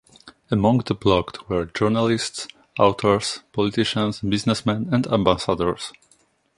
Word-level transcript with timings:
Among 0.49 0.79
the 0.79 0.95
blocked 0.95 1.47
were 1.47 1.65
journalists, 1.67 2.47
authors, 2.79 3.41
politicians, 3.51 4.19
businessmen 4.21 4.89
and 4.91 5.05
ambassadors. 5.05 5.93